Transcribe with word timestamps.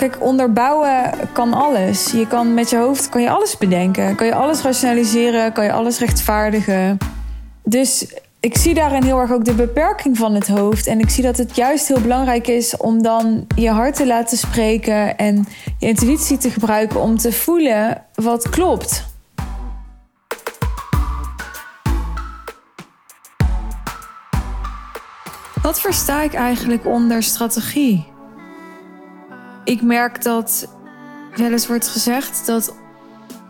Kijk, 0.00 0.16
onderbouwen 0.20 1.12
kan 1.32 1.52
alles. 1.52 2.12
Je 2.12 2.26
kan 2.26 2.54
met 2.54 2.70
je 2.70 2.76
hoofd 2.76 3.08
kan 3.08 3.22
je 3.22 3.30
alles 3.30 3.56
bedenken. 3.56 4.14
Kan 4.14 4.26
je 4.26 4.34
alles 4.34 4.62
rationaliseren, 4.62 5.52
kan 5.52 5.64
je 5.64 5.72
alles 5.72 5.98
rechtvaardigen. 5.98 6.98
Dus 7.64 8.06
ik 8.40 8.56
zie 8.56 8.74
daarin 8.74 9.02
heel 9.02 9.18
erg 9.18 9.32
ook 9.32 9.44
de 9.44 9.54
beperking 9.54 10.16
van 10.16 10.34
het 10.34 10.48
hoofd. 10.48 10.86
En 10.86 11.00
ik 11.00 11.10
zie 11.10 11.22
dat 11.22 11.36
het 11.36 11.56
juist 11.56 11.88
heel 11.88 12.00
belangrijk 12.00 12.46
is 12.48 12.76
om 12.76 13.02
dan 13.02 13.46
je 13.56 13.70
hart 13.70 13.96
te 13.96 14.06
laten 14.06 14.38
spreken 14.38 15.16
en 15.16 15.46
je 15.78 15.86
intuïtie 15.86 16.38
te 16.38 16.50
gebruiken 16.50 17.00
om 17.00 17.18
te 17.18 17.32
voelen 17.32 18.04
wat 18.14 18.48
klopt. 18.48 19.04
Wat 25.62 25.80
versta 25.80 26.22
ik 26.22 26.34
eigenlijk 26.34 26.86
onder 26.86 27.22
strategie? 27.22 28.18
Ik 29.70 29.82
merk 29.82 30.22
dat 30.22 30.76
wel 31.36 31.52
eens 31.52 31.66
wordt 31.66 31.88
gezegd 31.88 32.46
dat 32.46 32.74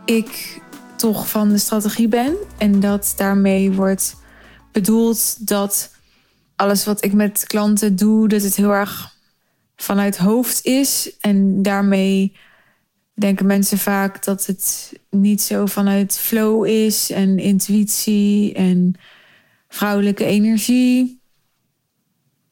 ik 0.04 0.60
toch 0.96 1.28
van 1.28 1.48
de 1.48 1.58
strategie 1.58 2.08
ben 2.08 2.36
en 2.58 2.80
dat 2.80 3.12
daarmee 3.16 3.72
wordt 3.72 4.16
bedoeld 4.72 5.48
dat 5.48 5.94
alles 6.56 6.84
wat 6.84 7.04
ik 7.04 7.12
met 7.12 7.46
klanten 7.46 7.96
doe, 7.96 8.28
dat 8.28 8.42
het 8.42 8.56
heel 8.56 8.74
erg 8.74 9.16
vanuit 9.76 10.16
hoofd 10.16 10.64
is. 10.64 11.16
En 11.20 11.62
daarmee 11.62 12.36
denken 13.14 13.46
mensen 13.46 13.78
vaak 13.78 14.24
dat 14.24 14.46
het 14.46 14.92
niet 15.10 15.42
zo 15.42 15.66
vanuit 15.66 16.18
flow 16.18 16.66
is 16.66 17.10
en 17.10 17.38
intuïtie 17.38 18.54
en 18.54 18.94
vrouwelijke 19.68 20.24
energie. 20.24 21.20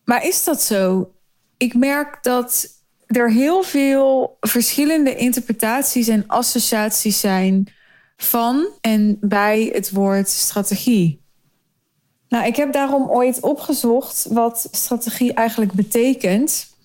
Maar 0.05 0.25
is 0.25 0.45
dat 0.45 0.63
zo? 0.63 1.13
Ik 1.57 1.75
merk 1.75 2.23
dat 2.23 2.77
er 3.09 3.31
heel 3.31 3.63
veel 3.63 4.37
verschillende 4.41 5.17
interpretaties 5.17 6.09
en 6.09 6.25
associaties 6.27 7.21
zijn 7.21 7.69
van 8.17 8.67
en 8.81 9.17
bij 9.21 9.71
het 9.73 9.91
woord 9.91 10.29
strategie. 10.29 11.23
Nou, 12.29 12.47
ik 12.47 12.57
heb 12.57 12.73
daarom 12.73 13.09
ooit 13.09 13.41
opgezocht 13.41 14.27
wat 14.31 14.69
strategie 14.71 15.33
eigenlijk 15.33 15.73
betekent. 15.73 16.77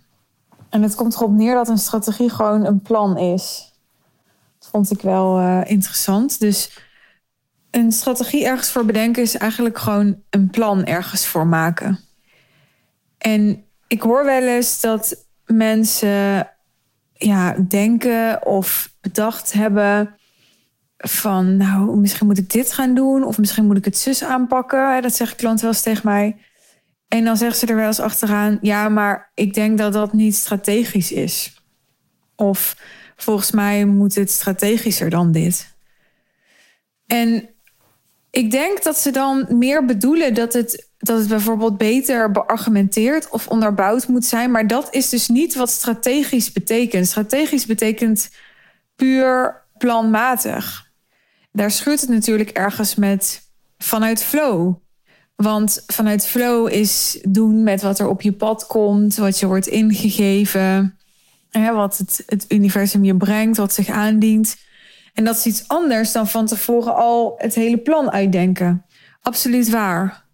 En 0.70 0.82
het 0.82 0.96
komt 0.96 1.16
erop 1.16 1.32
neer 1.32 1.54
dat 1.54 1.70
een 1.70 1.78
strategie 1.78 2.30
gewoon 2.30 2.66
een 2.66 2.82
plan 2.82 3.18
is. 3.18 3.74
Dat 4.60 4.70
vond 4.70 4.92
ik 4.92 5.02
wel 5.02 5.40
uh, 5.40 5.62
interessant. 5.66 6.40
Dus 6.40 6.80
een 7.72 7.92
strategie 7.92 8.46
ergens 8.46 8.72
voor 8.72 8.86
bedenken 8.86 9.22
is 9.22 9.38
eigenlijk 9.38 9.78
gewoon 9.78 10.22
een 10.30 10.50
plan 10.50 10.86
ergens 10.86 11.26
voor 11.26 11.48
maken. 11.48 12.00
En 13.18 13.66
ik 13.88 14.02
hoor 14.02 14.26
wel 14.26 14.42
eens 14.42 14.82
dat 14.82 15.26
mensen 15.58 16.50
ja, 17.14 17.56
denken 17.68 18.46
of 18.46 18.96
bedacht 19.02 19.54
hebben 19.54 20.16
van, 20.98 21.58
nou, 21.58 21.98
misschien 21.98 22.28
moet 22.28 22.38
ik 22.38 22.50
dit 22.50 22.74
gaan 22.74 22.96
doen 22.96 23.24
of 23.24 23.38
misschien 23.38 23.66
moet 23.66 23.78
ik 23.78 23.86
het 23.86 23.98
zus 23.98 24.24
aanpakken. 24.24 25.02
Dat 25.02 25.16
zeggen 25.16 25.38
klanten 25.38 25.64
wel 25.66 25.74
eens 25.74 25.82
tegen 25.82 26.02
mij. 26.06 26.38
En 27.08 27.24
dan 27.24 27.38
zeggen 27.38 27.58
ze 27.58 27.66
er 27.66 27.76
wel 27.76 27.88
eens 27.88 28.00
achteraan, 28.00 28.58
ja, 28.62 28.90
maar 28.90 29.32
ik 29.34 29.54
denk 29.54 29.78
dat 29.78 29.94
dat 29.94 30.14
niet 30.14 30.36
strategisch 30.36 31.12
is. 31.12 31.62
Of 32.36 32.78
volgens 33.16 33.52
mij 33.52 33.86
moet 33.86 34.16
het 34.16 34.30
strategischer 34.30 35.10
dan 35.10 35.32
dit. 35.32 35.76
En 37.06 37.53
ik 38.34 38.52
denk 38.52 38.84
dat 38.84 38.98
ze 38.98 39.12
dan 39.12 39.46
meer 39.50 39.86
bedoelen 39.86 40.34
dat 40.34 40.54
het, 40.54 40.88
dat 40.98 41.20
het 41.20 41.28
bijvoorbeeld 41.28 41.78
beter 41.78 42.32
beargumenteerd 42.32 43.30
of 43.30 43.48
onderbouwd 43.48 44.08
moet 44.08 44.26
zijn. 44.26 44.52
Maar 44.52 44.68
dat 44.68 44.88
is 44.94 45.10
dus 45.10 45.28
niet 45.28 45.56
wat 45.56 45.70
strategisch 45.70 46.52
betekent. 46.52 47.08
Strategisch 47.08 47.66
betekent 47.66 48.30
puur 48.96 49.62
planmatig 49.78 50.92
daar 51.54 51.72
schuurt 51.72 52.02
het 52.02 52.10
natuurlijk 52.10 52.50
ergens 52.50 52.96
met 52.96 53.42
vanuit 53.78 54.24
flow. 54.24 54.74
Want 55.36 55.84
vanuit 55.88 56.26
flow 56.26 56.70
is 56.70 57.20
doen 57.28 57.64
met 57.64 57.82
wat 57.82 58.00
er 58.00 58.08
op 58.08 58.22
je 58.22 58.32
pad 58.32 58.68
komt, 58.68 59.16
wat 59.16 59.40
je 59.40 59.46
wordt 59.46 59.68
ingegeven, 59.68 60.98
hè, 61.50 61.74
wat 61.74 61.98
het, 61.98 62.24
het 62.26 62.46
universum 62.48 63.04
je 63.04 63.18
brengt, 63.18 63.58
wat 63.58 63.74
zich 63.74 63.90
aandient. 63.90 64.56
En 65.14 65.24
dat 65.24 65.36
is 65.36 65.46
iets 65.46 65.68
anders 65.68 66.12
dan 66.12 66.28
van 66.28 66.46
tevoren 66.46 66.96
al 66.96 67.34
het 67.38 67.56
hele 67.56 67.78
plan 67.78 68.12
uitdenken. 68.12 68.86
Absoluut 69.22 69.70
waar. 69.70 70.26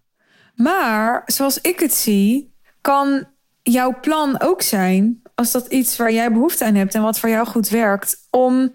Maar 0.54 1.22
zoals 1.26 1.60
ik 1.60 1.80
het 1.80 1.94
zie, 1.94 2.54
kan 2.80 3.26
jouw 3.62 4.00
plan 4.00 4.40
ook 4.40 4.62
zijn, 4.62 5.22
als 5.34 5.50
dat 5.50 5.66
iets 5.66 5.96
waar 5.96 6.12
jij 6.12 6.32
behoefte 6.32 6.64
aan 6.64 6.74
hebt 6.74 6.94
en 6.94 7.02
wat 7.02 7.18
voor 7.18 7.28
jou 7.28 7.46
goed 7.46 7.68
werkt, 7.68 8.16
om 8.30 8.74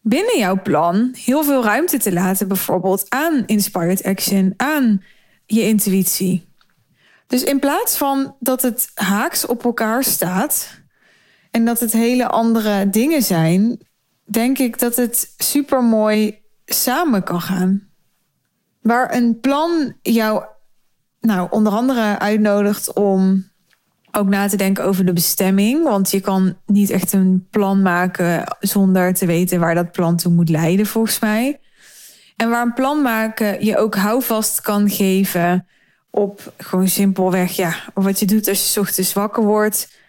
binnen 0.00 0.38
jouw 0.38 0.62
plan 0.62 1.14
heel 1.24 1.42
veel 1.44 1.64
ruimte 1.64 1.98
te 1.98 2.12
laten, 2.12 2.48
bijvoorbeeld 2.48 3.06
aan 3.08 3.42
inspired 3.46 4.02
action, 4.02 4.54
aan 4.56 5.04
je 5.46 5.62
intuïtie. 5.62 6.50
Dus 7.26 7.44
in 7.44 7.58
plaats 7.58 7.96
van 7.96 8.36
dat 8.40 8.62
het 8.62 8.90
haaks 8.94 9.46
op 9.46 9.64
elkaar 9.64 10.04
staat 10.04 10.80
en 11.50 11.64
dat 11.64 11.80
het 11.80 11.92
hele 11.92 12.26
andere 12.28 12.90
dingen 12.90 13.22
zijn, 13.22 13.86
denk 14.32 14.58
ik 14.58 14.78
dat 14.78 14.96
het 14.96 15.34
super 15.36 15.82
mooi 15.84 16.38
samen 16.64 17.22
kan 17.22 17.40
gaan. 17.40 17.88
Waar 18.80 19.14
een 19.14 19.40
plan 19.40 19.94
jou 20.02 20.44
nou, 21.20 21.48
onder 21.50 21.72
andere 21.72 22.18
uitnodigt 22.18 22.92
om 22.92 23.50
ook 24.10 24.28
na 24.28 24.48
te 24.48 24.56
denken 24.56 24.84
over 24.84 25.04
de 25.04 25.12
bestemming. 25.12 25.84
Want 25.84 26.10
je 26.10 26.20
kan 26.20 26.56
niet 26.66 26.90
echt 26.90 27.12
een 27.12 27.46
plan 27.50 27.82
maken 27.82 28.56
zonder 28.60 29.14
te 29.14 29.26
weten 29.26 29.60
waar 29.60 29.74
dat 29.74 29.92
plan 29.92 30.16
toe 30.16 30.32
moet 30.32 30.48
leiden, 30.48 30.86
volgens 30.86 31.18
mij. 31.18 31.60
En 32.36 32.50
waar 32.50 32.62
een 32.62 32.74
plan 32.74 33.02
maken 33.02 33.64
je 33.64 33.78
ook 33.78 33.94
houvast 33.94 34.60
kan 34.60 34.90
geven 34.90 35.66
op 36.10 36.52
gewoon 36.56 36.88
simpelweg, 36.88 37.56
ja, 37.56 37.74
wat 37.94 38.20
je 38.20 38.26
doet 38.26 38.48
als 38.48 38.74
je 38.74 38.80
ochtends 38.80 39.12
wakker 39.12 39.42
wordt. 39.42 40.00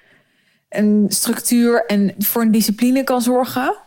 Een 0.69 1.05
structuur 1.07 1.85
en 1.85 2.15
voor 2.17 2.41
een 2.41 2.51
discipline 2.51 3.03
kan 3.03 3.21
zorgen. 3.21 3.82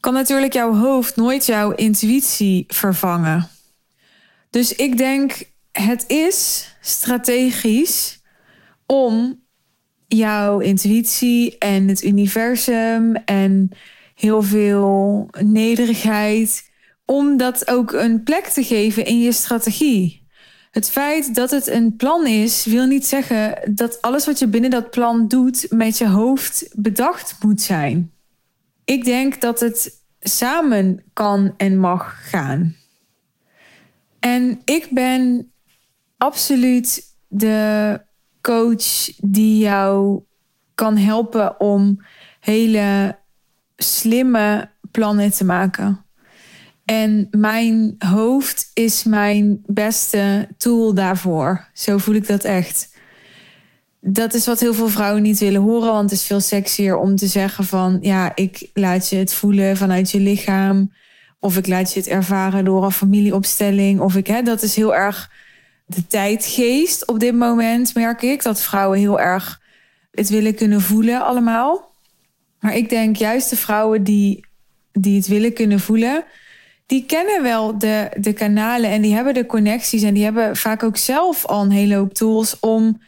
Kan 0.00 0.12
natuurlijk 0.12 0.52
jouw 0.52 0.74
hoofd 0.74 1.16
nooit 1.16 1.46
jouw 1.46 1.70
intuïtie 1.70 2.64
vervangen. 2.68 3.48
Dus 4.50 4.74
ik 4.74 4.96
denk, 4.96 5.42
het 5.72 6.04
is 6.06 6.68
strategisch 6.80 8.20
om 8.86 9.40
jouw 10.06 10.58
intuïtie 10.58 11.58
en 11.58 11.88
het 11.88 12.02
universum 12.02 13.16
en 13.16 13.70
heel 14.14 14.42
veel 14.42 15.28
nederigheid, 15.40 16.70
om 17.04 17.36
dat 17.36 17.68
ook 17.68 17.92
een 17.92 18.22
plek 18.22 18.44
te 18.44 18.64
geven 18.64 19.04
in 19.04 19.20
je 19.20 19.32
strategie. 19.32 20.26
Het 20.70 20.90
feit 20.90 21.34
dat 21.34 21.50
het 21.50 21.66
een 21.66 21.96
plan 21.96 22.26
is, 22.26 22.64
wil 22.64 22.86
niet 22.86 23.06
zeggen 23.06 23.74
dat 23.74 24.02
alles 24.02 24.26
wat 24.26 24.38
je 24.38 24.46
binnen 24.46 24.70
dat 24.70 24.90
plan 24.90 25.28
doet 25.28 25.66
met 25.70 25.98
je 25.98 26.08
hoofd 26.08 26.68
bedacht 26.76 27.36
moet 27.40 27.60
zijn. 27.60 28.12
Ik 28.90 29.04
denk 29.04 29.40
dat 29.40 29.60
het 29.60 30.02
samen 30.20 31.02
kan 31.12 31.54
en 31.56 31.78
mag 31.78 32.30
gaan. 32.30 32.76
En 34.20 34.60
ik 34.64 34.88
ben 34.90 35.52
absoluut 36.16 37.16
de 37.28 38.00
coach 38.40 39.10
die 39.16 39.58
jou 39.58 40.22
kan 40.74 40.96
helpen 40.96 41.60
om 41.60 42.04
hele 42.40 43.18
slimme 43.76 44.70
plannen 44.90 45.30
te 45.30 45.44
maken. 45.44 46.04
En 46.84 47.28
mijn 47.30 47.94
hoofd 47.98 48.70
is 48.74 49.04
mijn 49.04 49.62
beste 49.66 50.48
tool 50.56 50.94
daarvoor. 50.94 51.68
Zo 51.72 51.98
voel 51.98 52.14
ik 52.14 52.26
dat 52.26 52.44
echt. 52.44 52.89
Dat 54.00 54.34
is 54.34 54.46
wat 54.46 54.60
heel 54.60 54.74
veel 54.74 54.88
vrouwen 54.88 55.22
niet 55.22 55.38
willen 55.38 55.60
horen, 55.60 55.92
want 55.92 56.10
het 56.10 56.18
is 56.18 56.26
veel 56.26 56.40
sexier 56.40 56.96
om 56.96 57.16
te 57.16 57.26
zeggen 57.26 57.64
van 57.64 57.98
ja, 58.00 58.32
ik 58.34 58.70
laat 58.74 59.08
je 59.08 59.16
het 59.16 59.34
voelen 59.34 59.76
vanuit 59.76 60.10
je 60.10 60.20
lichaam. 60.20 60.92
Of 61.38 61.56
ik 61.56 61.66
laat 61.66 61.92
je 61.92 61.98
het 61.98 62.08
ervaren 62.08 62.64
door 62.64 62.84
een 62.84 62.92
familieopstelling. 62.92 64.00
Of 64.00 64.16
ik, 64.16 64.26
hè, 64.26 64.42
dat 64.42 64.62
is 64.62 64.76
heel 64.76 64.94
erg 64.94 65.30
de 65.86 66.06
tijdgeest 66.06 67.06
op 67.06 67.20
dit 67.20 67.34
moment, 67.34 67.94
merk 67.94 68.22
ik. 68.22 68.42
Dat 68.42 68.60
vrouwen 68.60 68.98
heel 68.98 69.20
erg 69.20 69.60
het 70.10 70.28
willen 70.28 70.54
kunnen 70.54 70.80
voelen 70.80 71.24
allemaal. 71.24 71.90
Maar 72.60 72.76
ik 72.76 72.88
denk 72.88 73.16
juist 73.16 73.50
de 73.50 73.56
vrouwen 73.56 74.04
die, 74.04 74.46
die 74.92 75.16
het 75.16 75.26
willen 75.26 75.52
kunnen 75.52 75.80
voelen, 75.80 76.24
die 76.86 77.04
kennen 77.04 77.42
wel 77.42 77.78
de, 77.78 78.10
de 78.20 78.32
kanalen 78.32 78.90
en 78.90 79.02
die 79.02 79.14
hebben 79.14 79.34
de 79.34 79.46
connecties 79.46 80.02
en 80.02 80.14
die 80.14 80.24
hebben 80.24 80.56
vaak 80.56 80.82
ook 80.82 80.96
zelf 80.96 81.46
al 81.46 81.62
een 81.62 81.70
hele 81.70 81.94
hoop 81.94 82.14
tools 82.14 82.60
om 82.60 83.00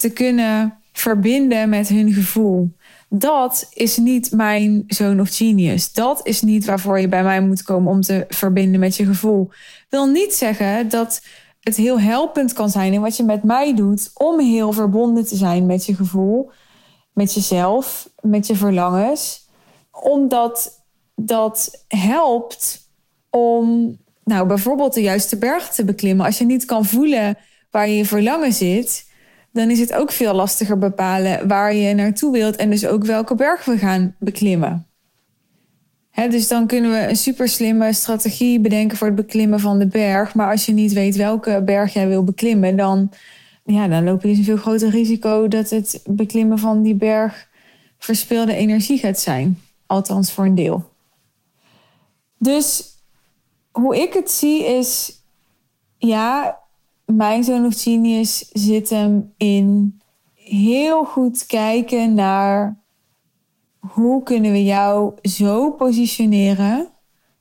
te 0.00 0.10
kunnen 0.10 0.78
verbinden 0.92 1.68
met 1.68 1.88
hun 1.88 2.12
gevoel. 2.12 2.72
Dat 3.08 3.66
is 3.72 3.96
niet 3.96 4.32
mijn 4.32 4.84
zoon 4.86 5.20
of 5.20 5.36
genius. 5.36 5.92
Dat 5.92 6.20
is 6.26 6.42
niet 6.42 6.64
waarvoor 6.64 7.00
je 7.00 7.08
bij 7.08 7.22
mij 7.22 7.40
moet 7.40 7.62
komen 7.62 7.92
om 7.92 8.00
te 8.00 8.24
verbinden 8.28 8.80
met 8.80 8.96
je 8.96 9.04
gevoel. 9.04 9.50
Wil 9.88 10.06
niet 10.06 10.34
zeggen 10.34 10.88
dat 10.88 11.22
het 11.60 11.76
heel 11.76 12.00
helpend 12.00 12.52
kan 12.52 12.70
zijn 12.70 12.92
in 12.92 13.00
wat 13.00 13.16
je 13.16 13.22
met 13.22 13.42
mij 13.42 13.74
doet 13.74 14.10
om 14.14 14.40
heel 14.40 14.72
verbonden 14.72 15.26
te 15.26 15.36
zijn 15.36 15.66
met 15.66 15.86
je 15.86 15.94
gevoel. 15.94 16.50
met 17.12 17.34
jezelf, 17.34 18.10
met 18.20 18.46
je 18.46 18.56
verlangens. 18.56 19.48
Omdat 19.90 20.84
dat 21.14 21.84
helpt 21.88 22.88
om 23.30 23.96
nou, 24.24 24.46
bijvoorbeeld 24.46 24.94
de 24.94 25.02
juiste 25.02 25.36
berg 25.36 25.68
te 25.68 25.84
beklimmen. 25.84 26.26
Als 26.26 26.38
je 26.38 26.44
niet 26.44 26.64
kan 26.64 26.84
voelen 26.84 27.38
waar 27.70 27.88
je 27.88 28.04
verlangen 28.04 28.52
zit, 28.52 29.09
dan 29.52 29.70
is 29.70 29.80
het 29.80 29.92
ook 29.92 30.10
veel 30.12 30.34
lastiger 30.34 30.78
bepalen 30.78 31.48
waar 31.48 31.74
je 31.74 31.94
naartoe 31.94 32.32
wilt 32.32 32.56
en 32.56 32.70
dus 32.70 32.86
ook 32.86 33.04
welke 33.04 33.34
berg 33.34 33.64
we 33.64 33.78
gaan 33.78 34.14
beklimmen. 34.18 34.86
dus 36.14 36.48
dan 36.48 36.66
kunnen 36.66 36.90
we 36.90 37.08
een 37.08 37.16
super 37.16 37.48
slimme 37.48 37.92
strategie 37.92 38.60
bedenken 38.60 38.96
voor 38.96 39.06
het 39.06 39.16
beklimmen 39.16 39.60
van 39.60 39.78
de 39.78 39.86
berg. 39.86 40.34
Maar 40.34 40.50
als 40.50 40.66
je 40.66 40.72
niet 40.72 40.92
weet 40.92 41.16
welke 41.16 41.62
berg 41.64 41.92
jij 41.92 42.08
wil 42.08 42.24
beklimmen, 42.24 42.76
dan, 42.76 43.12
ja, 43.64 43.88
dan 43.88 44.04
loop 44.04 44.22
je 44.22 44.28
dus 44.28 44.38
een 44.38 44.44
veel 44.44 44.56
groter 44.56 44.90
risico 44.90 45.48
dat 45.48 45.70
het 45.70 46.02
beklimmen 46.06 46.58
van 46.58 46.82
die 46.82 46.94
berg 46.94 47.48
verspilde 47.98 48.54
energie 48.54 48.98
gaat 48.98 49.18
zijn. 49.18 49.60
Althans 49.86 50.32
voor 50.32 50.44
een 50.44 50.54
deel. 50.54 50.88
Dus 52.38 52.84
hoe 53.70 53.96
ik 53.96 54.12
het 54.12 54.30
zie 54.30 54.64
is, 54.64 55.22
ja, 55.98 56.58
mijn 57.16 57.44
zoon 57.44 57.64
of 57.64 57.82
genius 57.82 58.48
zit 58.52 58.90
hem 58.90 59.32
in 59.36 60.00
heel 60.34 61.04
goed 61.04 61.46
kijken 61.46 62.14
naar 62.14 62.78
hoe 63.80 64.22
kunnen 64.22 64.52
we 64.52 64.64
jou 64.64 65.14
zo 65.22 65.70
positioneren 65.70 66.88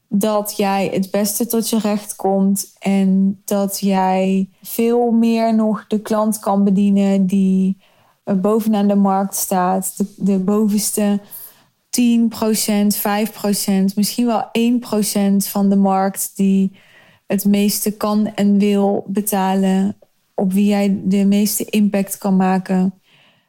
dat 0.08 0.54
jij 0.58 0.90
het 0.94 1.12
beste 1.12 1.46
tot 1.46 1.70
je 1.70 1.80
recht 1.80 2.16
komt 2.16 2.74
en 2.80 3.42
dat 3.46 3.80
jij 3.80 4.50
veel 4.62 5.12
meer 5.12 5.56
nog 5.56 5.88
de 5.88 6.00
klant 6.02 6.40
kan 6.40 6.64
bedienen 6.64 7.26
die 7.26 7.78
bovenaan 8.24 8.88
de 8.88 8.96
markt 8.96 9.36
staat, 9.36 9.94
de, 9.98 10.06
de 10.18 10.40
bovenste 10.40 11.20
10%, 11.90 12.02
5%, 12.98 13.96
misschien 13.96 14.26
wel 14.26 14.44
1% 14.44 15.36
van 15.38 15.70
de 15.70 15.76
markt 15.76 16.32
die 16.36 16.72
het 17.30 17.46
meeste 17.46 17.92
kan 17.92 18.34
en 18.36 18.58
wil 18.58 19.04
betalen, 19.08 19.98
op 20.36 20.54
wie 20.54 20.66
jij 20.66 21.00
de 21.04 21.26
meeste 21.26 21.66
impact 21.66 22.18
kan 22.18 22.36
maken. 22.36 22.94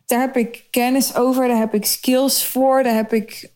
Daar 0.06 0.21
heb 0.21 0.37
ik 0.37 0.67
kennis 0.71 1.15
over, 1.17 1.49
daar 1.49 1.59
heb 1.59 1.75
ik 1.75 1.85
skills 1.85 2.44
voor, 2.44 2.82
daar 2.82 2.94
heb 2.94 3.12
ik 3.12 3.53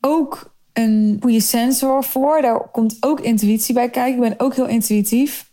ook 0.00 0.54
een 0.72 1.16
goede 1.20 1.40
sensor 1.40 2.04
voor. 2.04 2.42
Daar 2.42 2.68
komt 2.70 2.96
ook 3.00 3.20
intuïtie 3.20 3.74
bij 3.74 3.90
kijken. 3.90 4.14
Ik 4.14 4.28
ben 4.28 4.46
ook 4.46 4.54
heel 4.54 4.66
intuïtief. 4.66 5.50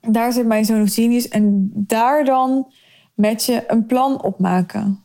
Daar 0.00 0.32
zit 0.32 0.46
mijn 0.46 0.64
zoon 0.64 0.82
of 0.82 0.94
genius 0.94 1.28
en 1.28 1.70
daar 1.74 2.24
dan 2.24 2.72
met 3.14 3.44
je 3.44 3.64
een 3.66 3.86
plan 3.86 4.22
op 4.22 4.38
maken. 4.38 5.04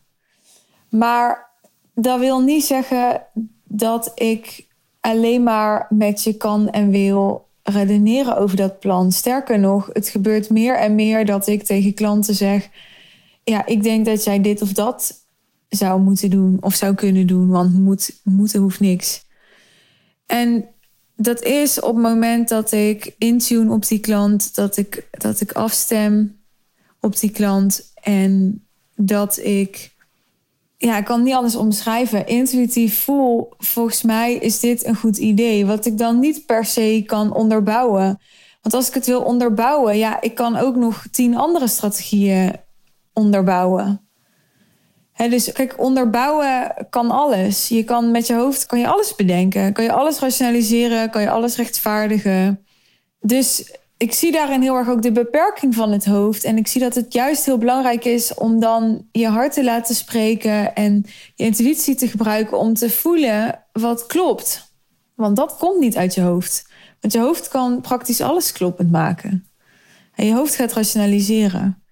Maar 0.89 1.49
dat 1.93 2.19
wil 2.19 2.41
niet 2.41 2.65
zeggen 2.65 3.21
dat 3.63 4.11
ik 4.15 4.67
alleen 4.99 5.43
maar 5.43 5.87
met 5.89 6.23
je 6.23 6.37
kan 6.37 6.69
en 6.69 6.89
wil 6.89 7.45
redeneren 7.67 8.37
over 8.37 8.57
dat 8.57 8.79
plan. 8.79 9.11
Sterker 9.11 9.59
nog, 9.59 9.89
het 9.93 10.09
gebeurt 10.09 10.49
meer 10.49 10.77
en 10.77 10.95
meer 10.95 11.25
dat 11.25 11.47
ik 11.47 11.63
tegen 11.63 11.93
klanten 11.93 12.35
zeg: 12.35 12.69
Ja, 13.43 13.65
ik 13.65 13.83
denk 13.83 14.05
dat 14.05 14.23
jij 14.23 14.41
dit 14.41 14.61
of 14.61 14.73
dat 14.73 15.25
zou 15.69 16.01
moeten 16.01 16.29
doen 16.29 16.57
of 16.61 16.75
zou 16.75 16.95
kunnen 16.95 17.27
doen, 17.27 17.49
want 17.49 17.73
moet, 17.73 18.19
moeten 18.23 18.59
hoeft 18.59 18.79
niks. 18.79 19.25
En 20.25 20.65
dat 21.15 21.43
is 21.43 21.79
op 21.79 21.93
het 21.93 22.03
moment 22.03 22.49
dat 22.49 22.71
ik 22.71 23.15
intune 23.17 23.71
op 23.71 23.87
die 23.87 23.99
klant, 23.99 24.55
dat 24.55 24.77
ik, 24.77 25.07
dat 25.11 25.41
ik 25.41 25.51
afstem 25.51 26.39
op 26.99 27.19
die 27.19 27.31
klant 27.31 27.91
en 28.01 28.63
dat 28.95 29.37
ik 29.37 29.94
ja, 30.85 30.97
ik 30.97 31.05
kan 31.05 31.23
niet 31.23 31.33
anders 31.33 31.55
omschrijven. 31.55 32.27
Intuïtief 32.27 33.03
voel, 33.03 33.53
volgens 33.57 34.01
mij 34.01 34.33
is 34.35 34.59
dit 34.59 34.85
een 34.85 34.95
goed 34.95 35.17
idee. 35.17 35.65
Wat 35.65 35.85
ik 35.85 35.97
dan 35.97 36.19
niet 36.19 36.45
per 36.45 36.65
se 36.65 37.03
kan 37.05 37.33
onderbouwen. 37.33 38.19
Want 38.61 38.75
als 38.75 38.87
ik 38.87 38.93
het 38.93 39.05
wil 39.05 39.21
onderbouwen, 39.21 39.97
ja, 39.97 40.21
ik 40.21 40.35
kan 40.35 40.57
ook 40.57 40.75
nog 40.75 41.05
tien 41.11 41.37
andere 41.37 41.67
strategieën 41.67 42.53
onderbouwen. 43.13 44.09
dus 45.17 45.51
kijk, 45.51 45.73
onderbouwen 45.77 46.73
kan 46.89 47.11
alles. 47.11 47.67
Je 47.67 47.83
kan 47.83 48.11
met 48.11 48.27
je 48.27 48.33
hoofd 48.35 48.65
kan 48.65 48.79
je 48.79 48.87
alles 48.87 49.15
bedenken. 49.15 49.73
Kan 49.73 49.83
je 49.83 49.91
alles 49.91 50.19
rationaliseren, 50.19 51.09
kan 51.09 51.21
je 51.21 51.29
alles 51.29 51.55
rechtvaardigen. 51.55 52.65
Dus 53.19 53.77
ik 53.97 54.13
zie 54.13 54.31
daarin 54.31 54.61
heel 54.61 54.75
erg 54.75 54.89
ook 54.89 55.01
de 55.01 55.11
beperking 55.11 55.75
van 55.75 55.91
het 55.91 56.05
hoofd. 56.05 56.43
En 56.43 56.57
ik 56.57 56.67
zie 56.67 56.81
dat 56.81 56.95
het 56.95 57.13
juist 57.13 57.45
heel 57.45 57.57
belangrijk 57.57 58.05
is 58.05 58.33
om 58.33 58.59
dan 58.59 59.07
je 59.11 59.27
hart 59.27 59.53
te 59.53 59.63
laten 59.63 59.95
spreken 59.95 60.75
en 60.75 61.05
je 61.35 61.43
intuïtie 61.43 61.95
te 61.95 62.07
gebruiken 62.07 62.57
om 62.57 62.73
te 62.73 62.89
voelen 62.89 63.65
wat 63.71 64.05
klopt. 64.05 64.73
Want 65.15 65.35
dat 65.35 65.57
komt 65.57 65.79
niet 65.79 65.97
uit 65.97 66.13
je 66.13 66.21
hoofd. 66.21 66.67
Want 66.99 67.13
je 67.13 67.19
hoofd 67.19 67.47
kan 67.47 67.81
praktisch 67.81 68.21
alles 68.21 68.51
kloppend 68.51 68.91
maken. 68.91 69.47
En 70.15 70.25
je 70.25 70.33
hoofd 70.33 70.55
gaat 70.55 70.73
rationaliseren. 70.73 71.83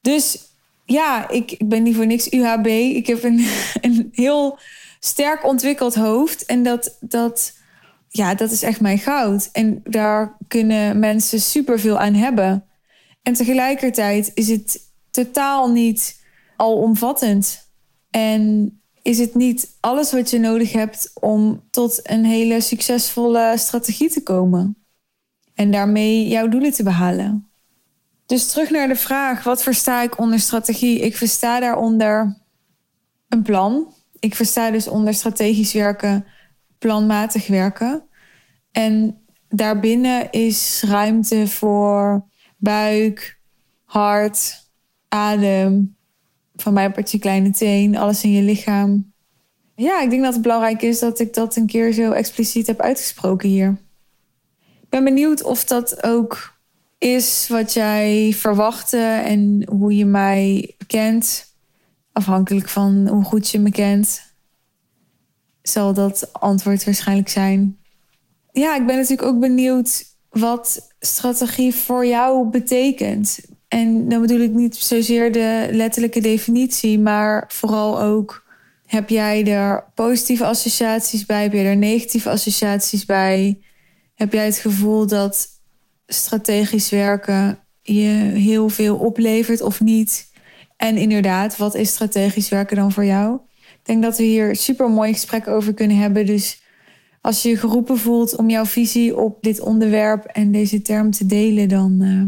Dus 0.00 0.38
ja, 0.84 1.28
ik, 1.28 1.50
ik 1.50 1.68
ben 1.68 1.82
niet 1.82 1.96
voor 1.96 2.06
niks 2.06 2.32
UHB. 2.32 2.66
Ik 2.66 3.06
heb 3.06 3.22
een, 3.22 3.46
een 3.80 4.08
heel 4.12 4.58
sterk 5.00 5.44
ontwikkeld 5.44 5.94
hoofd. 5.94 6.44
En 6.46 6.62
dat, 6.62 6.96
dat 7.00 7.52
ja, 8.12 8.34
dat 8.34 8.50
is 8.50 8.62
echt 8.62 8.80
mijn 8.80 8.98
goud. 8.98 9.48
En 9.52 9.80
daar 9.84 10.36
kunnen 10.48 10.98
mensen 10.98 11.40
superveel 11.40 11.98
aan 11.98 12.14
hebben. 12.14 12.64
En 13.22 13.32
tegelijkertijd 13.32 14.30
is 14.34 14.48
het 14.48 14.80
totaal 15.10 15.70
niet 15.70 16.24
alomvattend. 16.56 17.70
En 18.10 18.72
is 19.02 19.18
het 19.18 19.34
niet 19.34 19.76
alles 19.80 20.12
wat 20.12 20.30
je 20.30 20.38
nodig 20.38 20.72
hebt 20.72 21.10
om 21.14 21.64
tot 21.70 22.00
een 22.02 22.24
hele 22.24 22.60
succesvolle 22.60 23.54
strategie 23.56 24.10
te 24.10 24.22
komen. 24.22 24.76
En 25.54 25.70
daarmee 25.70 26.28
jouw 26.28 26.48
doelen 26.48 26.72
te 26.72 26.82
behalen. 26.82 27.50
Dus 28.26 28.50
terug 28.50 28.70
naar 28.70 28.88
de 28.88 28.96
vraag: 28.96 29.44
wat 29.44 29.62
versta 29.62 30.02
ik 30.02 30.18
onder 30.18 30.40
strategie? 30.40 31.00
Ik 31.00 31.16
versta 31.16 31.60
daaronder 31.60 32.38
een 33.28 33.42
plan. 33.42 33.94
Ik 34.18 34.34
versta 34.34 34.70
dus 34.70 34.88
onder 34.88 35.14
strategisch 35.14 35.72
werken 35.72 36.26
planmatig 36.82 37.46
werken. 37.46 38.02
En 38.72 39.18
daarbinnen 39.48 40.30
is 40.30 40.82
ruimte 40.86 41.48
voor 41.48 42.24
buik, 42.56 43.40
hart, 43.84 44.70
adem. 45.08 45.96
Van 46.56 46.72
mij 46.72 46.92
een 46.94 47.20
kleine 47.20 47.50
teen, 47.50 47.96
alles 47.96 48.24
in 48.24 48.32
je 48.32 48.42
lichaam. 48.42 49.12
Ja, 49.74 50.00
ik 50.00 50.10
denk 50.10 50.22
dat 50.22 50.32
het 50.32 50.42
belangrijk 50.42 50.82
is 50.82 50.98
dat 50.98 51.18
ik 51.18 51.34
dat 51.34 51.56
een 51.56 51.66
keer 51.66 51.92
zo 51.92 52.10
expliciet 52.10 52.66
heb 52.66 52.80
uitgesproken 52.80 53.48
hier. 53.48 53.76
Ik 54.82 54.88
ben 54.88 55.04
benieuwd 55.04 55.42
of 55.42 55.64
dat 55.64 56.02
ook 56.02 56.60
is 56.98 57.48
wat 57.48 57.72
jij 57.72 58.32
verwachtte 58.36 59.22
en 59.24 59.68
hoe 59.70 59.96
je 59.96 60.04
mij 60.04 60.74
kent. 60.86 61.54
Afhankelijk 62.12 62.68
van 62.68 63.08
hoe 63.08 63.24
goed 63.24 63.50
je 63.50 63.58
me 63.58 63.70
kent 63.70 64.31
zal 65.62 65.94
dat 65.94 66.32
antwoord 66.32 66.84
waarschijnlijk 66.84 67.28
zijn. 67.28 67.76
Ja, 68.52 68.76
ik 68.76 68.86
ben 68.86 68.96
natuurlijk 68.96 69.28
ook 69.28 69.40
benieuwd 69.40 70.04
wat 70.30 70.88
strategie 71.00 71.74
voor 71.74 72.06
jou 72.06 72.46
betekent. 72.46 73.38
En 73.68 74.08
dan 74.08 74.20
bedoel 74.20 74.40
ik 74.40 74.52
niet 74.52 74.76
zozeer 74.76 75.32
de 75.32 75.68
letterlijke 75.70 76.20
definitie, 76.20 76.98
maar 76.98 77.44
vooral 77.48 78.00
ook: 78.00 78.44
heb 78.86 79.08
jij 79.08 79.46
er 79.46 79.84
positieve 79.94 80.44
associaties 80.44 81.26
bij? 81.26 81.42
Heb 81.42 81.52
je 81.52 81.58
er 81.58 81.76
negatieve 81.76 82.30
associaties 82.30 83.04
bij? 83.04 83.60
Heb 84.14 84.32
jij 84.32 84.44
het 84.44 84.58
gevoel 84.58 85.06
dat 85.06 85.48
strategisch 86.06 86.90
werken 86.90 87.58
je 87.82 88.08
heel 88.34 88.68
veel 88.68 88.96
oplevert 88.96 89.60
of 89.60 89.80
niet? 89.80 90.30
En 90.76 90.96
inderdaad, 90.96 91.56
wat 91.56 91.74
is 91.74 91.88
strategisch 91.88 92.48
werken 92.48 92.76
dan 92.76 92.92
voor 92.92 93.04
jou? 93.04 93.40
Denk 93.82 94.02
dat 94.02 94.16
we 94.16 94.22
hier 94.22 94.56
super 94.56 94.90
mooi 94.90 95.12
gesprek 95.12 95.48
over 95.48 95.74
kunnen 95.74 95.96
hebben. 95.96 96.26
Dus 96.26 96.62
als 97.20 97.42
je 97.42 97.48
je 97.48 97.56
geroepen 97.56 97.98
voelt 97.98 98.36
om 98.36 98.50
jouw 98.50 98.64
visie 98.64 99.16
op 99.16 99.42
dit 99.42 99.60
onderwerp 99.60 100.24
en 100.24 100.52
deze 100.52 100.82
term 100.82 101.10
te 101.10 101.26
delen, 101.26 101.68
dan 101.68 101.98
uh, 102.00 102.22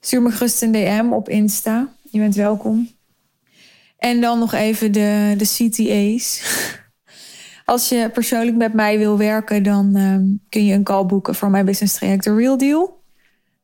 stuur 0.00 0.22
me 0.22 0.30
gerust 0.30 0.62
een 0.62 0.72
DM 0.72 1.06
op 1.12 1.28
Insta. 1.28 1.88
Je 2.10 2.18
bent 2.18 2.34
welkom. 2.34 2.88
En 3.98 4.20
dan 4.20 4.38
nog 4.38 4.52
even 4.52 4.92
de, 4.92 5.34
de 5.36 5.44
CTA's. 5.44 6.42
Als 7.64 7.88
je 7.88 8.10
persoonlijk 8.12 8.56
met 8.56 8.72
mij 8.72 8.98
wil 8.98 9.18
werken, 9.18 9.62
dan 9.62 9.96
uh, 9.96 10.16
kun 10.48 10.64
je 10.64 10.74
een 10.74 10.82
call 10.82 11.06
boeken 11.06 11.34
voor 11.34 11.50
mijn 11.50 11.64
business 11.64 11.94
traject 11.94 12.22
The 12.22 12.34
Real 12.34 12.58
Deal. 12.58 13.02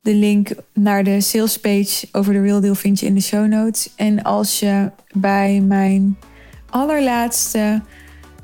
De 0.00 0.14
link 0.14 0.48
naar 0.74 1.04
de 1.04 1.20
sales 1.20 1.60
page 1.60 2.08
over 2.12 2.32
de 2.32 2.40
Real 2.40 2.60
Deal 2.60 2.74
vind 2.74 3.00
je 3.00 3.06
in 3.06 3.14
de 3.14 3.20
show 3.20 3.46
notes. 3.46 3.92
En 3.96 4.22
als 4.22 4.60
je 4.60 4.90
bij 5.12 5.60
mijn 5.60 6.16
allerlaatste 6.72 7.82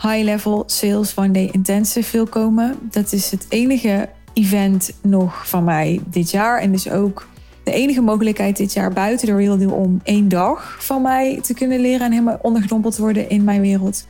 High 0.02 0.23
Level 0.23 0.62
Sales 0.66 1.16
One 1.16 1.30
Day 1.30 1.49
Intensive 1.52 2.16
wil 2.16 2.26
komen. 2.26 2.78
Dat 2.90 3.12
is 3.12 3.30
het 3.30 3.47
enige 3.49 4.08
event 4.32 4.92
nog 5.02 5.49
van 5.49 5.64
mij 5.64 6.00
dit 6.06 6.30
jaar. 6.30 6.61
En 6.61 6.73
dus 6.73 6.90
ook 6.90 7.28
de 7.64 7.73
enige 7.73 8.00
mogelijkheid 8.00 8.56
dit 8.56 8.73
jaar 8.73 8.92
buiten 8.92 9.26
de 9.26 9.37
Real 9.37 9.58
Deal 9.58 9.73
om 9.73 10.00
één 10.02 10.28
dag 10.28 10.76
van 10.85 11.02
mij 11.02 11.40
te 11.42 11.54
kunnen 11.54 11.80
leren 11.80 12.06
en 12.06 12.12
helemaal 12.12 12.38
ondergedompeld 12.42 12.97
worden 12.97 13.28
in 13.28 13.44
mijn 13.44 13.61
wereld. 13.61 14.06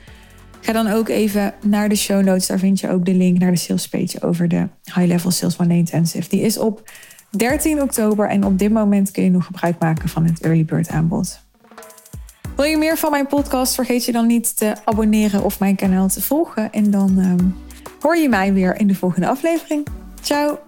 Ga 0.60 0.72
dan 0.72 0.86
ook 0.86 1.08
even 1.08 1.54
naar 1.62 1.88
de 1.88 1.94
show 1.94 2.24
notes. 2.24 2.46
Daar 2.46 2.58
vind 2.58 2.80
je 2.80 2.90
ook 2.90 3.04
de 3.04 3.14
link 3.14 3.38
naar 3.38 3.50
de 3.50 3.56
sales 3.56 3.88
page 3.88 4.22
over 4.22 4.48
de 4.48 4.68
High 4.84 5.06
Level 5.06 5.30
Sales 5.30 5.58
One 5.58 5.68
Day 5.68 5.78
Intensive. 5.78 6.28
Die 6.28 6.40
is 6.40 6.58
op 6.58 6.90
13 7.30 7.82
oktober 7.82 8.28
en 8.28 8.44
op 8.44 8.58
dit 8.58 8.72
moment 8.72 9.10
kun 9.10 9.22
je 9.22 9.30
nog 9.30 9.44
gebruik 9.44 9.78
maken 9.78 10.08
van 10.08 10.24
het 10.24 10.40
Early 10.40 10.64
Bird 10.64 10.88
aanbod. 10.88 11.47
Wil 12.58 12.66
je 12.66 12.76
meer 12.76 12.96
van 12.96 13.10
mijn 13.10 13.26
podcast? 13.26 13.74
Vergeet 13.74 14.04
je 14.04 14.12
dan 14.12 14.26
niet 14.26 14.56
te 14.56 14.74
abonneren 14.84 15.44
of 15.44 15.58
mijn 15.60 15.76
kanaal 15.76 16.08
te 16.08 16.22
volgen. 16.22 16.72
En 16.72 16.90
dan 16.90 17.18
um, 17.18 17.56
hoor 18.00 18.16
je 18.16 18.28
mij 18.28 18.52
weer 18.52 18.76
in 18.76 18.86
de 18.86 18.94
volgende 18.94 19.28
aflevering. 19.28 19.86
Ciao! 20.20 20.67